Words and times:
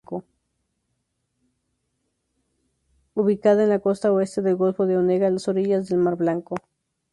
Ubicada 3.13 3.61
en 3.61 3.69
la 3.69 3.77
costa 3.77 4.11
oeste 4.11 4.41
del 4.41 4.55
golfo 4.55 4.87
de 4.87 4.97
Onega, 4.97 5.27
a 5.27 5.49
orillas 5.51 5.89
del 5.89 5.99
mar 5.99 6.15
Blanco. 6.17 6.55